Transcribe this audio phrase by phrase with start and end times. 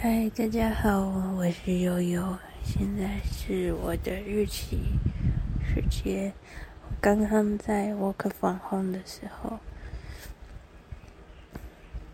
[0.00, 4.78] 嗨，大家好，我是悠悠，现在是我的日期
[5.60, 6.32] 时间。
[6.88, 9.58] 我刚刚在 work from home 的时候，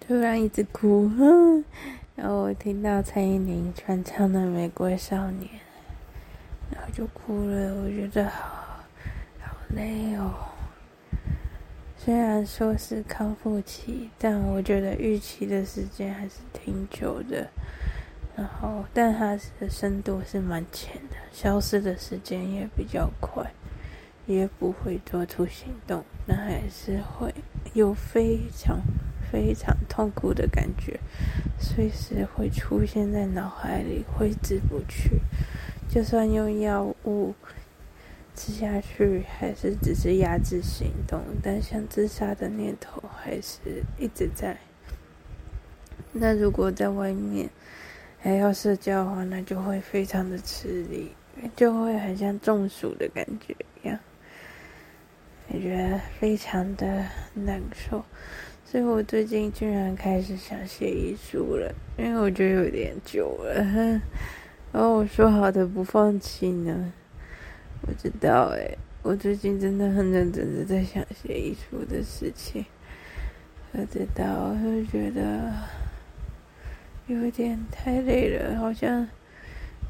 [0.01, 1.11] 突然一直哭，
[2.17, 5.47] 然后我听到蔡依林传唱的《玫瑰少年》，
[6.75, 7.75] 然后就哭了。
[7.83, 8.47] 我觉得好
[9.43, 10.33] 好累哦。
[12.05, 17.49] 虽然说是康复期，但我觉得预期的时间还是挺久的。
[18.37, 23.51] 然后，但它的深度是蛮浅的，消失的时间也比较快，
[24.27, 27.35] 也不会做出行动，但还是会
[27.73, 28.79] 有非常
[29.33, 31.01] 非常痛苦的感觉，
[31.59, 35.23] 随时会出现在脑海里，挥之不去。
[35.89, 37.35] 就算用药物。
[38.37, 44.57] 吃下去还是只是压制行动，但想自杀的念头还是一直在。
[46.13, 47.49] 那如果在外面
[48.19, 51.13] 还要社交的话，那就会非常的吃力，
[51.55, 53.99] 就会很像中暑的感觉一样，
[55.49, 57.05] 我觉非常的
[57.35, 58.05] 难受。
[58.65, 63.55] 所以我最近居然开始想写遗书了，因为我觉得有点久了。
[64.73, 66.93] 然后我说好的不放弃呢？
[67.85, 72.65] 不知道诶，我最近真的很认真的在想写遗书的事情。
[73.73, 75.53] 不知道，我就觉得
[77.09, 79.07] 有点太累了，好像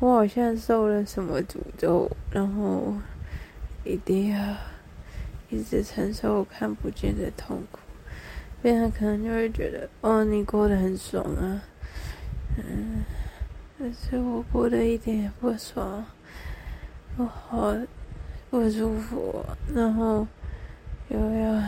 [0.01, 2.95] 我好像受了什么诅咒，然后
[3.85, 4.57] 一定要
[5.51, 7.79] 一直承受我看不见的痛苦。
[8.63, 11.63] 别人可能就会觉得，哦，你过得很爽啊，
[12.57, 13.05] 嗯，
[13.79, 16.05] 但是我过得一点也不爽。
[17.17, 17.73] 我好
[18.51, 20.27] 不舒服，然后
[21.09, 21.63] 又要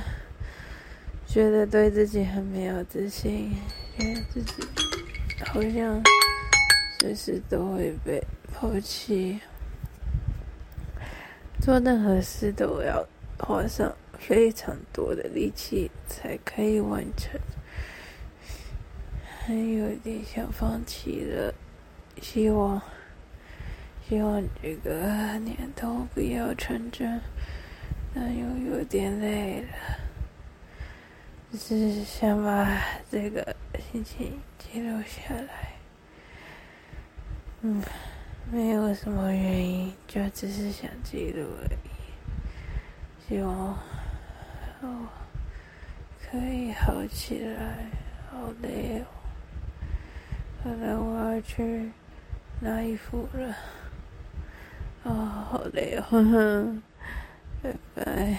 [1.25, 3.53] 觉得对自己很没有自信，
[3.97, 4.53] 觉得自己
[5.45, 6.03] 好像
[6.99, 8.21] 随时都会被
[8.53, 9.39] 抛弃，
[11.61, 13.07] 做任何事都要
[13.39, 17.41] 花上非常多的力气才可以完成，
[19.23, 21.55] 还有点想放弃了，
[22.21, 22.83] 希望。
[24.09, 27.21] 希望这个念头不要成真，
[28.15, 29.69] 但又有点累了。
[31.51, 31.59] 只
[31.93, 32.81] 是想把
[33.11, 33.57] 这个
[33.91, 35.73] 心情记录下来，
[37.63, 37.83] 嗯，
[38.53, 43.29] 没有什么原因，就只是想记录而已。
[43.29, 43.77] 希望
[44.83, 45.09] 我
[46.31, 47.91] 可以好起来，
[48.31, 49.07] 好累哦。
[50.63, 51.91] 后来我要去
[52.61, 53.53] 拿衣服了。
[55.07, 56.67] 啊、好累哦，呵呵，
[57.63, 58.39] 拜拜。